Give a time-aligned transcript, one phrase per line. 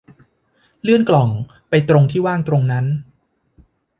[0.81, 1.29] เลื่อนกล่อง
[1.69, 2.85] ไปตรงที่ว่างตรงนั้น